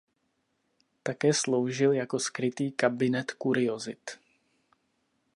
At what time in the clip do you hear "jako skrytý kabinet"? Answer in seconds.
1.93-3.31